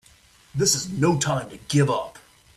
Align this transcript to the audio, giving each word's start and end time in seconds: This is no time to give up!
This 0.55 0.73
is 0.73 0.89
no 0.89 1.19
time 1.19 1.51
to 1.51 1.57
give 1.69 1.87
up! 1.91 2.17